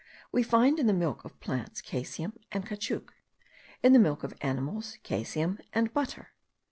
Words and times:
We 0.31 0.41
find 0.41 0.79
in 0.79 0.87
the 0.87 0.93
milk 0.93 1.23
of 1.25 1.39
plants 1.39 1.79
caseum 1.79 2.33
and 2.51 2.65
caoutchouc; 2.65 3.11
in 3.83 3.93
the 3.93 3.99
milk 3.99 4.23
of 4.23 4.33
animals, 4.41 4.97
caseum 5.03 5.59
and 5.73 5.93
butter. 5.93 6.29